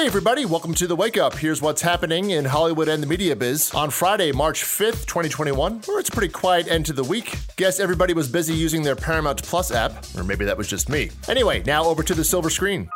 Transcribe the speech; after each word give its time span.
Hey, 0.00 0.06
everybody, 0.06 0.46
welcome 0.46 0.72
to 0.76 0.86
the 0.86 0.96
Wake 0.96 1.18
Up. 1.18 1.36
Here's 1.36 1.60
what's 1.60 1.82
happening 1.82 2.30
in 2.30 2.46
Hollywood 2.46 2.88
and 2.88 3.02
the 3.02 3.06
media 3.06 3.36
biz. 3.36 3.70
On 3.74 3.90
Friday, 3.90 4.32
March 4.32 4.62
5th, 4.62 5.04
2021, 5.04 5.82
or 5.88 6.00
it's 6.00 6.08
a 6.08 6.12
pretty 6.12 6.32
quiet 6.32 6.68
end 6.68 6.86
to 6.86 6.94
the 6.94 7.04
week. 7.04 7.36
Guess 7.56 7.78
everybody 7.78 8.14
was 8.14 8.26
busy 8.26 8.54
using 8.54 8.82
their 8.82 8.96
Paramount 8.96 9.42
Plus 9.42 9.70
app, 9.70 10.06
or 10.16 10.24
maybe 10.24 10.46
that 10.46 10.56
was 10.56 10.68
just 10.68 10.88
me. 10.88 11.10
Anyway, 11.28 11.62
now 11.66 11.84
over 11.84 12.02
to 12.02 12.14
the 12.14 12.24
silver 12.24 12.48
screen. 12.48 12.88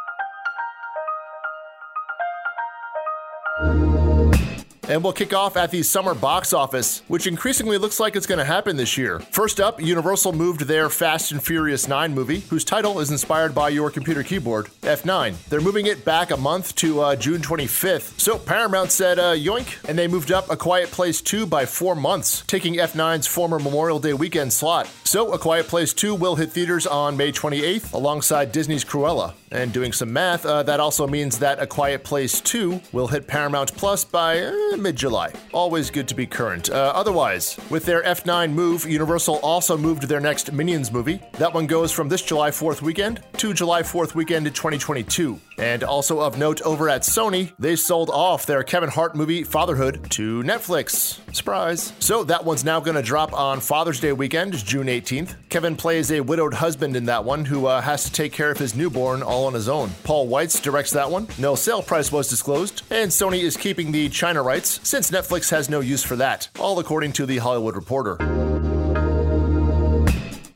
And 4.89 5.03
we'll 5.03 5.15
kick 5.15 5.33
off 5.33 5.57
at 5.57 5.71
the 5.71 5.83
summer 5.83 6.15
box 6.15 6.53
office, 6.53 7.03
which 7.09 7.27
increasingly 7.27 7.79
looks 7.79 7.99
like 7.99 8.17
it's 8.17 8.27
going 8.27 8.39
to 8.39 8.45
happen 8.45 8.77
this 8.77 8.99
year. 8.99 9.19
First 9.31 9.59
up, 9.59 9.81
Universal 9.81 10.33
moved 10.33 10.63
their 10.63 10.91
Fast 10.91 11.33
and 11.33 11.43
Furious 11.43 11.89
9 11.89 12.15
movie, 12.15 12.41
whose 12.41 12.65
title 12.65 13.01
is 13.01 13.11
inspired 13.11 13.55
by 13.55 13.71
your 13.71 13.91
computer 13.91 14.23
keyboard, 14.23 14.67
F9. 14.83 15.43
They're 15.49 15.63
moving 15.63 15.87
it 15.87 16.05
back 16.05 16.31
a 16.31 16.37
month 16.37 16.75
to 16.77 17.01
uh, 17.01 17.17
June 17.17 17.41
25th. 17.41 18.21
So 18.21 18.39
Paramount 18.39 18.93
said, 18.93 19.19
uh, 19.19 19.33
yoink, 19.33 19.89
and 19.89 19.99
they 19.99 20.07
moved 20.07 20.31
up 20.31 20.51
A 20.51 20.57
Quiet 20.57 20.91
Place 20.91 21.23
2 21.23 21.47
by 21.47 21.65
four 21.65 21.97
months, 21.97 22.45
taking 22.47 22.75
F9's 22.75 23.27
former 23.27 23.59
Memorial 23.59 23.99
Day 23.99 24.13
weekend 24.13 24.53
slot. 24.53 24.87
So 25.15 25.33
A 25.33 25.39
Quiet 25.39 25.69
Place 25.69 25.93
2 25.93 26.17
will 26.17 26.35
hit 26.35 26.51
theaters 26.51 26.89
on 26.89 27.17
May 27.17 27.31
28th 27.31 27.93
alongside 27.93 28.51
Disney's 28.51 28.85
Cruella. 28.85 29.35
And 29.53 29.73
doing 29.73 29.93
some 29.93 30.13
math, 30.13 30.45
uh, 30.45 30.65
that 30.65 30.81
also 30.81 31.07
means 31.07 31.39
that 31.39 31.61
A 31.61 31.69
Quiet 31.69 32.03
Place 32.03 32.41
2 32.41 32.81
will 32.91 33.07
hit 33.07 33.29
Paramount 33.29 33.73
Plus 33.77 34.05
by 34.05 34.41
uh, 34.41 34.77
mid 34.77 34.97
July. 34.97 35.33
Always 35.53 35.89
good 35.89 36.09
to 36.09 36.17
be 36.17 36.27
current. 36.27 36.69
Uh, 36.69 36.93
otherwise, 36.97 37.57
with 37.71 37.85
their 37.85 38.03
F9 38.03 38.51
move, 38.51 38.85
Universal 38.85 39.37
also 39.37 39.79
moved 39.79 40.09
their 40.09 40.19
next 40.19 40.51
Minions 40.51 40.91
movie. 40.91 41.21
That 41.35 41.55
one 41.55 41.69
goes 41.69 41.93
from 41.93 42.09
this 42.09 42.23
July 42.23 42.51
4th 42.51 42.83
weekend 42.83 43.23
to 43.37 43.55
July 43.55 43.83
4th 43.83 44.17
weekend 44.17 44.49
in 44.49 44.53
2022. 44.53 45.39
And 45.57 45.85
also 45.85 46.19
of 46.19 46.37
note 46.37 46.61
over 46.63 46.89
at 46.89 47.03
Sony, 47.03 47.53
they 47.61 47.77
sold 47.77 48.11
off 48.11 48.45
their 48.45 48.65
Kevin 48.65 48.89
Hart 48.89 49.15
movie 49.15 49.45
Fatherhood 49.45 50.11
to 50.11 50.43
Netflix. 50.43 51.21
Surprise. 51.33 51.93
So 52.01 52.25
that 52.25 52.45
one's 52.45 52.65
now 52.65 52.81
going 52.81 52.97
to 52.97 53.03
drop 53.03 53.33
on 53.33 53.61
Father's 53.61 54.01
Day 54.01 54.13
weekend, 54.13 54.55
June 54.65 54.89
18th. 54.89 55.04
Kevin 55.49 55.77
plays 55.77 56.11
a 56.11 56.21
widowed 56.21 56.55
husband 56.55 56.97
in 56.97 57.05
that 57.07 57.25
one 57.25 57.45
who 57.45 57.67
uh, 57.67 57.81
has 57.81 58.05
to 58.05 58.13
take 58.13 58.33
care 58.33 58.51
of 58.51 58.59
his 58.59 58.75
newborn 58.75 59.23
all 59.23 59.47
on 59.47 59.55
his 59.55 59.69
own. 59.69 59.91
Paul 60.03 60.29
Weitz 60.29 60.61
directs 60.61 60.91
that 60.93 61.11
one. 61.11 61.29
No 61.39 61.55
sale 61.55 61.83
price 61.83 62.11
was 62.11 62.29
disclosed, 62.29 62.83
and 62.91 63.11
Sony 63.11 63.43
is 63.43 63.57
keeping 63.57 63.93
the 63.93 64.09
China 64.09 64.43
rights 64.43 64.81
since 64.83 65.11
Netflix 65.11 65.51
has 65.51 65.69
no 65.69 65.81
use 65.81 66.03
for 66.03 66.17
that, 66.17 66.49
all 66.59 66.79
according 66.79 67.13
to 67.13 67.27
the 67.27 67.39
Hollywood 67.39 67.77
Reporter. 67.77 68.44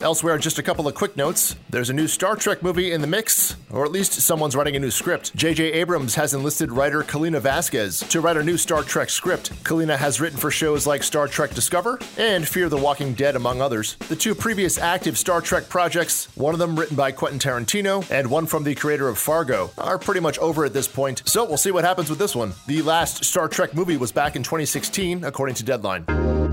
Elsewhere, 0.09 0.39
just 0.39 0.59
a 0.59 0.63
couple 0.63 0.89
of 0.89 0.95
quick 0.95 1.19
notes. 1.19 1.55
There's 1.69 1.91
a 1.91 1.93
new 1.93 2.09
Star 2.09 2.35
Trek 2.35 2.63
movie 2.63 2.93
in 2.93 3.03
the 3.03 3.07
mix, 3.07 3.57
or 3.71 3.85
at 3.85 3.93
least 3.93 4.15
someone's 4.15 4.57
writing 4.57 4.75
a 4.75 4.79
new 4.79 4.91
script. 4.91 5.37
J.J. 5.37 5.71
Abrams 5.73 6.15
has 6.15 6.33
enlisted 6.33 6.73
writer 6.73 7.03
Kalina 7.03 7.43
Vasquez 7.43 8.01
to 8.01 8.23
write 8.23 8.39
a 8.39 8.43
new 8.43 8.57
Star 8.57 8.83
Trek 8.83 9.11
script. 9.11 9.53
Kalina 9.65 9.99
has 9.99 10.19
written 10.19 10.39
for 10.39 10.51
shows 10.51 10.87
like 10.87 11.03
Star 11.03 11.29
Trek 11.29 11.51
Discover 11.51 11.99
and 12.17 12.49
Fear 12.49 12.71
the 12.71 12.79
Walking 12.79 13.13
Dead, 13.13 13.37
among 13.37 13.61
others. 13.61 13.97
The 14.09 14.17
two 14.17 14.35
previous 14.35 14.79
active 14.79 15.19
Star 15.19 15.43
Trek 15.43 15.69
projects, 15.69 16.35
one 16.39 16.55
of 16.55 16.59
them 16.59 16.79
written 16.79 16.97
by 16.97 17.13
Quentin 17.13 17.39
Tarantino 17.39 18.11
and 18.11 18.31
one 18.31 18.47
from 18.47 18.65
the 18.65 18.75
creator 18.75 19.09
of 19.09 19.19
Fargo, 19.19 19.71
are 19.77 19.99
pretty 19.99 20.21
much 20.21 20.39
over 20.39 20.65
at 20.65 20.73
this 20.73 20.89
point, 20.89 21.21
so 21.27 21.45
we'll 21.45 21.59
see 21.59 21.71
what 21.71 21.85
happens 21.85 22.09
with 22.09 22.19
this 22.19 22.35
one. 22.35 22.55
The 22.67 22.81
last 22.81 23.27
Star 23.27 23.47
Trek 23.47 23.75
movie 23.75 23.99
was 23.99 24.11
back 24.11 24.37
in 24.37 24.43
2016, 24.43 25.25
according 25.25 25.57
to 25.57 25.65
Deadline. 25.65 26.48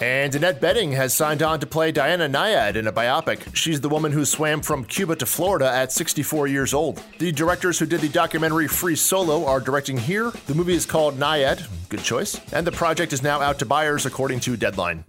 And 0.00 0.34
Annette 0.34 0.62
Bening 0.62 0.94
has 0.94 1.12
signed 1.12 1.42
on 1.42 1.60
to 1.60 1.66
play 1.66 1.92
Diana 1.92 2.26
Nyad 2.26 2.76
in 2.76 2.86
a 2.86 2.92
biopic. 2.92 3.54
She's 3.54 3.82
the 3.82 3.88
woman 3.90 4.12
who 4.12 4.24
swam 4.24 4.62
from 4.62 4.84
Cuba 4.84 5.14
to 5.16 5.26
Florida 5.26 5.70
at 5.70 5.92
64 5.92 6.46
years 6.46 6.72
old. 6.72 7.02
The 7.18 7.30
directors 7.32 7.78
who 7.78 7.84
did 7.84 8.00
the 8.00 8.08
documentary 8.08 8.66
Free 8.66 8.96
Solo 8.96 9.44
are 9.44 9.60
directing 9.60 9.98
here. 9.98 10.30
The 10.46 10.54
movie 10.54 10.72
is 10.72 10.86
called 10.86 11.18
Nyad, 11.18 11.68
good 11.90 12.02
choice, 12.02 12.40
and 12.52 12.66
the 12.66 12.72
project 12.72 13.12
is 13.12 13.22
now 13.22 13.42
out 13.42 13.58
to 13.58 13.66
buyers 13.66 14.06
according 14.06 14.40
to 14.40 14.56
Deadline. 14.56 15.04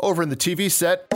Over 0.00 0.24
in 0.24 0.28
the 0.28 0.36
TV 0.36 0.68
set, 0.68 1.06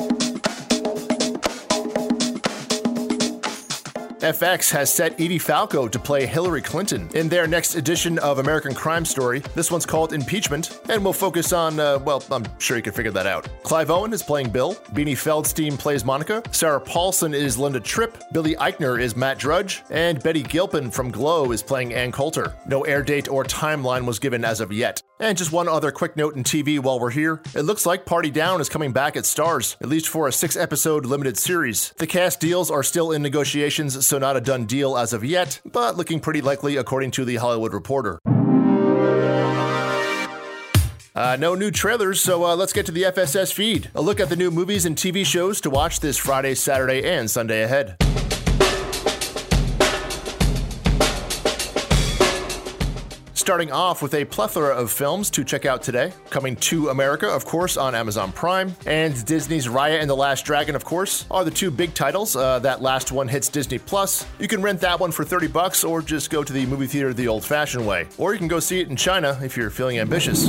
FX 4.20 4.70
has 4.70 4.92
set 4.92 5.18
Edie 5.18 5.38
Falco 5.38 5.88
to 5.88 5.98
play 5.98 6.26
Hillary 6.26 6.60
Clinton 6.60 7.08
in 7.14 7.26
their 7.26 7.46
next 7.46 7.74
edition 7.74 8.18
of 8.18 8.38
American 8.38 8.74
Crime 8.74 9.06
Story. 9.06 9.40
This 9.54 9.70
one's 9.70 9.86
called 9.86 10.12
Impeachment, 10.12 10.78
and 10.90 11.02
we'll 11.02 11.14
focus 11.14 11.54
on, 11.54 11.80
uh, 11.80 11.98
well, 12.00 12.22
I'm 12.30 12.44
sure 12.58 12.76
you 12.76 12.82
can 12.82 12.92
figure 12.92 13.12
that 13.12 13.26
out. 13.26 13.48
Clive 13.62 13.90
Owen 13.90 14.12
is 14.12 14.22
playing 14.22 14.50
Bill, 14.50 14.74
Beanie 14.92 15.12
Feldstein 15.12 15.78
plays 15.78 16.04
Monica, 16.04 16.42
Sarah 16.50 16.80
Paulson 16.80 17.32
is 17.32 17.56
Linda 17.56 17.80
Tripp, 17.80 18.22
Billy 18.32 18.54
Eichner 18.56 19.00
is 19.00 19.16
Matt 19.16 19.38
Drudge, 19.38 19.82
and 19.88 20.22
Betty 20.22 20.42
Gilpin 20.42 20.90
from 20.90 21.10
Glow 21.10 21.52
is 21.52 21.62
playing 21.62 21.94
Ann 21.94 22.12
Coulter. 22.12 22.54
No 22.66 22.82
air 22.82 23.02
date 23.02 23.28
or 23.28 23.42
timeline 23.42 24.04
was 24.04 24.18
given 24.18 24.44
as 24.44 24.60
of 24.60 24.70
yet. 24.70 25.02
And 25.18 25.36
just 25.36 25.52
one 25.52 25.68
other 25.68 25.92
quick 25.92 26.16
note 26.16 26.34
in 26.34 26.44
TV 26.44 26.78
while 26.78 26.98
we're 26.98 27.10
here. 27.10 27.42
It 27.54 27.62
looks 27.62 27.84
like 27.84 28.06
Party 28.06 28.30
Down 28.30 28.60
is 28.60 28.70
coming 28.70 28.90
back 28.90 29.18
at 29.18 29.24
Starz, 29.24 29.76
at 29.82 29.88
least 29.88 30.08
for 30.08 30.28
a 30.28 30.32
six 30.32 30.56
episode 30.56 31.04
limited 31.04 31.36
series. 31.36 31.92
The 31.98 32.06
cast 32.06 32.40
deals 32.40 32.70
are 32.70 32.82
still 32.82 33.12
in 33.12 33.20
negotiations, 33.20 34.06
so 34.10 34.18
not 34.18 34.36
a 34.36 34.40
done 34.40 34.66
deal 34.66 34.98
as 34.98 35.12
of 35.12 35.24
yet, 35.24 35.60
but 35.64 35.96
looking 35.96 36.18
pretty 36.18 36.40
likely 36.40 36.76
according 36.76 37.12
to 37.12 37.24
the 37.24 37.36
Hollywood 37.36 37.72
Reporter. 37.72 38.18
Uh, 41.14 41.36
no 41.38 41.54
new 41.54 41.70
trailers, 41.70 42.20
so 42.20 42.44
uh, 42.44 42.56
let's 42.56 42.72
get 42.72 42.86
to 42.86 42.92
the 42.92 43.04
FSS 43.04 43.52
feed. 43.52 43.88
A 43.94 44.02
look 44.02 44.18
at 44.18 44.28
the 44.28 44.36
new 44.36 44.50
movies 44.50 44.84
and 44.84 44.96
TV 44.96 45.24
shows 45.24 45.60
to 45.60 45.70
watch 45.70 46.00
this 46.00 46.16
Friday, 46.18 46.54
Saturday, 46.56 47.08
and 47.08 47.30
Sunday 47.30 47.62
ahead. 47.62 47.96
Starting 53.50 53.72
off 53.72 54.00
with 54.00 54.14
a 54.14 54.24
plethora 54.26 54.72
of 54.76 54.92
films 54.92 55.28
to 55.28 55.42
check 55.42 55.66
out 55.66 55.82
today. 55.82 56.12
Coming 56.30 56.54
to 56.54 56.90
America, 56.90 57.28
of 57.28 57.44
course, 57.44 57.76
on 57.76 57.96
Amazon 57.96 58.30
Prime, 58.30 58.76
and 58.86 59.24
Disney's 59.24 59.66
Raya 59.66 60.00
and 60.00 60.08
the 60.08 60.14
Last 60.14 60.44
Dragon, 60.44 60.76
of 60.76 60.84
course, 60.84 61.26
are 61.32 61.44
the 61.44 61.50
two 61.50 61.68
big 61.68 61.92
titles. 61.92 62.36
Uh, 62.36 62.60
that 62.60 62.80
last 62.80 63.10
one 63.10 63.26
hits 63.26 63.48
Disney 63.48 63.78
Plus. 63.78 64.24
You 64.38 64.46
can 64.46 64.62
rent 64.62 64.80
that 64.82 65.00
one 65.00 65.10
for 65.10 65.24
30 65.24 65.48
bucks 65.48 65.82
or 65.82 66.00
just 66.00 66.30
go 66.30 66.44
to 66.44 66.52
the 66.52 66.64
movie 66.64 66.86
theater 66.86 67.12
the 67.12 67.26
old 67.26 67.44
fashioned 67.44 67.84
way. 67.84 68.06
Or 68.18 68.32
you 68.32 68.38
can 68.38 68.46
go 68.46 68.60
see 68.60 68.78
it 68.78 68.88
in 68.88 68.94
China 68.94 69.36
if 69.42 69.56
you're 69.56 69.70
feeling 69.70 69.98
ambitious. 69.98 70.48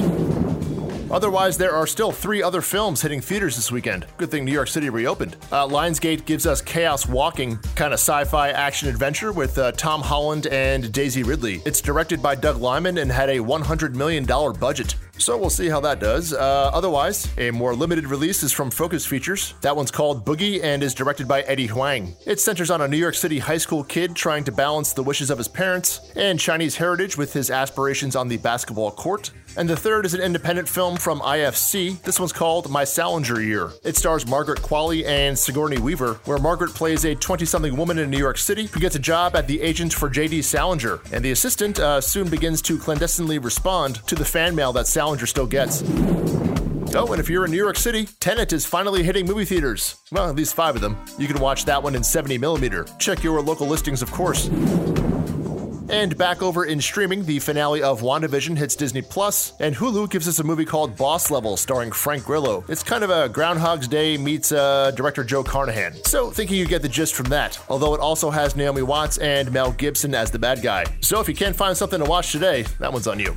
Otherwise, 1.12 1.58
there 1.58 1.76
are 1.76 1.86
still 1.86 2.12
three 2.12 2.42
other 2.42 2.62
films 2.62 3.02
hitting 3.02 3.20
theaters 3.20 3.58
this 3.58 3.72
weekend. 3.72 4.06
Good 4.18 4.32
thing 4.32 4.46
New 4.46 4.52
York 4.52 4.70
City 4.70 4.90
reopened. 4.90 5.36
Uh, 5.52 5.68
Lionsgate 5.68 6.26
gives 6.26 6.48
us 6.48 6.62
Chaos 6.62 7.06
Walking, 7.06 7.58
kind 7.76 7.94
of 7.94 8.00
sci 8.00 8.24
fi 8.24 8.52
action 8.52 8.88
adventure 8.88 9.32
with 9.32 9.58
uh, 9.58 9.74
Tom 9.74 10.02
Holland 10.02 10.48
and 10.48 10.92
Daisy 10.94 11.24
Ridley. 11.24 11.62
It's 11.66 11.82
directed 11.82 12.22
by 12.24 12.36
Doug 12.36 12.58
Liman 12.58 12.98
and 12.98 13.12
had 13.12 13.30
a 13.30 13.40
$100 13.40 13.94
million 13.94 14.26
budget. 14.26 14.96
So 15.18 15.38
we'll 15.38 15.52
see 15.52 15.70
how 15.70 15.80
that 15.82 16.00
does. 16.00 16.34
Uh, 16.34 16.72
otherwise, 16.74 17.30
a 17.38 17.52
more 17.52 17.76
limited 17.76 18.08
release 18.08 18.42
is 18.42 18.52
from 18.52 18.72
Focus 18.72 19.06
Features. 19.06 19.54
That 19.62 19.76
one's 19.76 19.92
called 19.92 20.26
Boogie 20.26 20.64
and 20.64 20.82
is 20.82 20.96
directed 20.96 21.28
by 21.28 21.42
Eddie 21.42 21.68
Huang. 21.68 22.16
It 22.26 22.40
centers 22.40 22.72
on 22.72 22.82
a 22.82 22.88
New 22.88 22.98
York 22.98 23.16
City 23.16 23.38
high 23.38 23.58
school 23.58 23.84
kid 23.84 24.16
trying 24.16 24.44
to 24.46 24.52
balance 24.52 24.94
the 24.94 25.04
wishes 25.04 25.30
of 25.30 25.38
his 25.38 25.48
parents 25.48 26.12
and 26.16 26.40
Chinese 26.40 26.76
heritage 26.76 27.18
with 27.18 27.34
his 27.34 27.52
aspirations 27.52 28.16
on 28.16 28.30
the 28.30 28.38
basketball 28.38 28.92
court. 28.92 29.32
And 29.58 29.70
the 29.70 29.76
third 29.76 30.06
is 30.06 30.14
an 30.14 30.22
independent 30.22 30.70
film 30.70 30.96
from 30.96 31.20
IFC. 31.20 32.02
This 32.04 32.20
one's 32.20 32.32
called 32.32 32.70
My 32.70 32.86
Salinger 32.86 33.42
Year. 33.42 33.72
It 33.84 33.98
stars 33.98 34.26
Margaret 34.26 34.60
Qualley 34.60 35.06
and 35.06 35.38
Sigourney 35.38 35.78
Weaver, 35.78 36.22
where 36.24 36.38
Margaret 36.38 36.74
plays 36.74 37.04
a 37.04 37.16
20 37.16 37.46
something 37.46 37.76
woman 37.76 37.98
in 37.98 38.10
New 38.10 38.18
York 38.18 38.38
City 38.38 38.68
who 38.68 38.80
gets 38.80 38.96
a 38.96 39.00
job 39.00 39.36
at 39.36 39.48
the 39.48 39.62
agent 39.62 39.94
for 39.94 40.10
J.D. 40.10 40.42
Salinger. 40.44 41.02
And 41.12 41.24
the 41.24 41.32
assistant 41.32 41.80
uh, 41.80 42.00
soon 42.00 42.30
begins 42.30 42.62
to 42.64 42.78
clandestinely 42.78 43.40
respond 43.40 44.08
to 44.08 44.16
the 44.16 44.24
fan 44.24 44.56
mail 44.56 44.72
that 44.72 44.88
Salinger 44.88 45.11
still 45.20 45.48
gets. 45.48 45.84
Oh, 46.94 47.08
and 47.12 47.20
if 47.20 47.30
you're 47.30 47.46
in 47.46 47.52
New 47.52 47.58
York 47.58 47.78
City, 47.78 48.08
Tenet 48.20 48.52
is 48.52 48.66
finally 48.66 49.02
hitting 49.02 49.26
movie 49.26 49.46
theaters. 49.46 49.96
Well, 50.12 50.30
at 50.30 50.36
least 50.36 50.56
five 50.56 50.76
of 50.76 50.82
them. 50.82 50.98
You 51.18 51.28
can 51.28 51.40
watch 51.40 51.64
that 51.66 51.82
one 51.82 51.96
in 51.96 52.02
70mm. 52.02 53.00
Check 53.00 53.24
your 53.24 53.42
local 53.42 53.68
listings, 53.68 54.02
of 54.02 54.12
course. 54.12 54.50
And 55.92 56.18
back 56.18 56.42
over 56.42 56.66
in 56.66 56.80
streaming, 56.80 57.26
the 57.26 57.40
finale 57.40 57.84
of 57.84 58.02
WandaVision 58.02 58.58
hits 58.58 58.78
Disney 58.78 59.02
Plus, 59.02 59.54
and 59.60 59.76
Hulu 59.76 60.10
gives 60.10 60.26
us 60.26 60.40
a 60.40 60.44
movie 60.44 60.64
called 60.64 60.96
Boss 60.96 61.30
Level 61.30 61.58
starring 61.58 61.92
Frank 61.92 62.24
Grillo. 62.24 62.64
It's 62.70 62.82
kind 62.82 63.04
of 63.04 63.10
a 63.10 63.28
Groundhog's 63.28 63.90
Day 63.90 64.18
meets 64.18 64.54
uh, 64.54 64.92
director 64.92 65.26
Joe 65.26 65.44
Carnahan. 65.44 66.02
So, 66.06 66.32
thinking 66.32 66.58
you 66.58 66.66
get 66.66 66.82
the 66.82 66.90
gist 66.90 67.14
from 67.14 67.26
that, 67.28 67.60
although 67.68 67.94
it 67.94 68.00
also 68.00 68.30
has 68.30 68.56
Naomi 68.56 68.84
Watts 68.84 69.18
and 69.18 69.52
Mel 69.52 69.74
Gibson 69.74 70.16
as 70.16 70.32
the 70.32 70.40
bad 70.40 70.62
guy. 70.62 70.86
So, 71.02 71.20
if 71.20 71.28
you 71.28 71.36
can't 71.36 71.56
find 71.56 71.76
something 71.76 72.00
to 72.00 72.10
watch 72.10 72.32
today, 72.32 72.64
that 72.80 72.94
one's 72.94 73.08
on 73.08 73.20
you. 73.20 73.36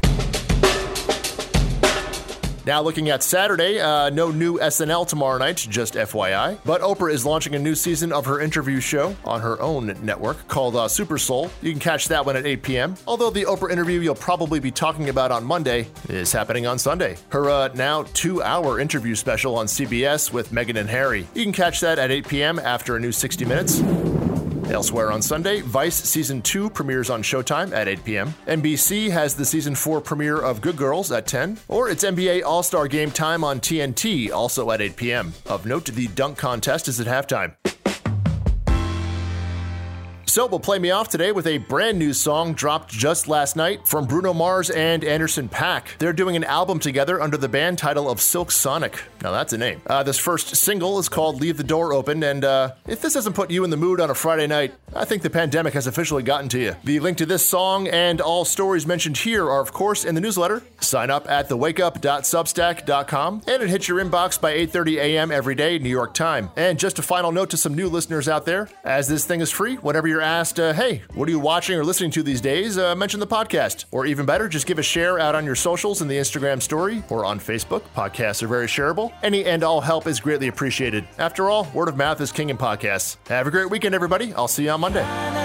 Now, 2.67 2.81
looking 2.81 3.11
at 3.11 3.23
Saturday, 3.23 3.79
uh, 3.79 4.11
no 4.11 4.31
new 4.31 4.59
SNL 4.59 5.07
tomorrow 5.07 5.39
night, 5.39 5.57
just 5.57 5.95
FYI. 5.95 6.59
But 6.65 6.81
Oprah 6.81 7.13
is 7.13 7.27
launching 7.27 7.55
a 7.55 7.59
new 7.59 7.75
season 7.75 8.13
of 8.13 8.25
her 8.25 8.41
interview 8.41 8.81
show 8.81 9.15
on 9.25 9.43
her 9.43 9.61
own 9.61 9.95
network 10.03 10.49
called 10.49 10.75
uh, 10.77 10.89
Super 10.89 11.19
Soul. 11.19 11.51
You 11.61 11.73
can 11.73 11.81
catch 11.81 12.09
that 12.09 12.25
one 12.25 12.37
at 12.37 12.47
8 12.47 12.63
p.m. 12.63 12.95
Although 13.07 13.31
the 13.31 13.45
Oprah 13.45 13.71
interview 13.71 14.01
you'll 14.01 14.15
probably 14.15 14.61
be 14.61 14.71
talking 14.71 15.11
about 15.11 15.31
on 15.31 15.45
Monday 15.45 15.89
is 16.09 16.33
happening 16.33 16.67
on 16.67 16.79
Sunday. 16.79 17.19
Her 17.29 17.51
uh, 17.51 17.69
now 17.75 18.05
two 18.15 18.43
hour 18.43 18.81
interview 18.81 19.15
special 19.15 19.57
on 19.57 19.67
CBS 19.67 20.33
with 20.33 20.51
Meghan 20.51 20.79
and 20.79 20.89
Harry. 20.89 21.27
You 21.35 21.43
can 21.43 21.53
catch 21.53 21.81
that 21.81 21.99
at 21.99 22.11
8 22.11 22.29
p.m. 22.29 22.59
after 22.59 22.97
a 22.97 23.01
new 23.01 23.13
60 23.13 23.45
Minutes. 23.45 24.14
Elsewhere 24.71 25.13
on 25.13 25.21
Sunday, 25.21 25.61
Vice 25.61 25.95
Season 25.95 26.41
2 26.41 26.71
premieres 26.71 27.11
on 27.11 27.23
Showtime 27.23 27.73
at 27.73 27.89
8 27.89 28.05
p.m. 28.05 28.35
NBC 28.47 29.11
has 29.11 29.35
the 29.35 29.45
Season 29.45 29.75
4 29.75 30.01
premiere 30.01 30.41
of 30.41 30.61
Good 30.61 30.77
Girls 30.77 31.13
at 31.13 31.27
10, 31.27 31.59
or 31.69 31.91
it's 31.91 32.05
NBA 32.05 32.43
All 32.45 32.63
Star 32.63 32.89
Game 32.89 33.11
Time 33.11 33.45
on 33.45 33.61
TNT, 33.61 34.31
also 34.31 34.71
at 34.71 34.81
8 34.81 34.97
p.m. 34.97 35.35
Of 35.47 35.67
note, 35.67 35.87
the 35.87 36.09
dunk 36.09 36.39
contest 36.39 36.89
is 36.89 37.01
at 37.01 37.07
halftime. 37.07 37.55
So 40.27 40.47
we'll 40.47 40.59
play 40.59 40.81
me 40.81 40.91
off 40.91 41.09
today 41.09 41.31
with 41.31 41.47
a 41.47 41.59
brand 41.59 41.97
new 41.97 42.13
song 42.13 42.55
dropped 42.55 42.91
just 42.91 43.29
last 43.29 43.55
night 43.55 43.87
from 43.87 44.07
Bruno 44.07 44.35
Mars 44.35 44.69
and 44.69 45.05
Anderson 45.05 45.49
.Paak. 45.49 45.97
They're 45.99 46.13
doing 46.13 46.35
an 46.35 46.43
album 46.43 46.81
together 46.81 47.21
under 47.21 47.37
the 47.37 47.49
band 47.49 47.79
title 47.79 48.11
of 48.11 48.21
Silk 48.21 48.51
Sonic. 48.51 49.01
Now 49.25 49.31
that's 49.31 49.55
a 49.55 49.59
name. 49.59 49.81
Uh, 49.87 50.03
this 50.03 50.19
first 50.19 50.55
single 50.55 50.99
is 50.99 51.09
called 51.09 51.41
Leave 51.41 51.57
the 51.57 51.65
Door 51.65 51.95
Open, 51.95 52.23
and 52.23 52.45
uh, 52.45 52.73
if 52.87 53.01
this 53.01 53.15
doesn't 53.15 53.33
put 53.33 53.51
you 53.51 53.65
in 53.65 53.71
the 53.71 53.77
mood 53.79 53.99
on 53.99 54.11
a 54.11 54.15
Friday 54.15 54.47
night, 54.47 54.75
I 54.95 55.07
think 55.07 55.23
the 55.23 55.31
pandemic 55.31 55.73
has 55.73 55.87
officially 55.87 56.23
gotten 56.23 56.51
to 56.51 56.59
you. 56.59 56.77
The 56.85 57.01
link 57.01 57.17
to 57.19 57.25
this 57.25 57.43
song 57.43 57.89
and 57.89 58.21
all 58.21 58.45
stories 58.45 58.87
mentioned 58.87 59.17
here 59.17 59.49
are, 59.51 59.63
of 59.63 59.73
course, 59.73 60.05
in 60.05 60.15
the 60.15 60.21
newsletter. 60.21 60.63
Sign 60.81 61.09
up 61.09 61.27
at 61.31 61.49
thewakeup.substack.com, 61.49 63.43
and 63.47 63.63
it 63.63 63.71
hits 63.71 63.89
your 63.89 64.05
inbox 64.05 64.39
by 64.39 64.53
8:30 64.53 64.97
a.m. 64.99 65.33
every 65.33 65.55
day, 65.55 65.79
New 65.79 65.89
York 65.89 66.13
time. 66.13 66.51
And 66.55 66.79
just 66.79 66.99
a 66.99 67.03
final 67.03 67.33
note 67.33 67.49
to 67.51 67.57
some 67.57 67.73
new 67.73 67.89
listeners 67.89 68.29
out 68.29 68.45
there: 68.45 68.69
as 68.85 69.09
this 69.09 69.25
thing 69.25 69.41
is 69.41 69.51
free, 69.51 69.77
whenever 69.77 70.07
you're 70.07 70.21
asked, 70.21 70.61
uh, 70.61 70.75
hey, 70.75 71.01
what 71.15 71.29
are 71.29 71.33
you 71.33 71.41
watching 71.41 71.79
or 71.79 71.85
listening 71.85 72.11
to 72.11 72.23
these 72.23 72.43
days? 72.43 72.77
Uh, 72.77 72.95
mention 72.95 73.21
the 73.21 73.27
podcast. 73.27 73.87
Or 73.91 74.05
even 74.05 74.27
better, 74.27 74.51
just 74.51 74.67
give 74.67 74.79
a 74.79 74.83
share 74.83 75.19
out 75.19 75.35
on 75.35 75.47
your 75.47 75.57
socials 75.57 76.03
in 76.03 76.09
the 76.09 76.17
Instagram 76.17 76.61
story 76.61 77.03
or 77.09 77.25
on 77.25 77.41
Facebook. 77.41 77.81
Podcasts 77.97 78.43
are 78.43 78.49
very 78.49 78.67
shareable. 78.67 79.14
Any 79.23 79.45
and 79.45 79.63
all 79.63 79.81
help 79.81 80.07
is 80.07 80.21
greatly 80.21 80.49
appreciated. 80.49 81.07
After 81.19 81.49
all, 81.49 81.67
word 81.75 81.89
of 81.89 81.97
mouth 81.97 82.21
is 82.21 82.33
king 82.33 82.51
in 82.51 82.59
podcasts. 82.59 83.17
Have 83.29 83.47
a 83.47 83.51
great 83.51 83.71
weekend, 83.71 83.95
everybody. 83.95 84.35
I'll 84.35 84.49
see 84.49 84.65
you 84.65 84.71
on 84.71 84.81
Monday. 84.81 85.44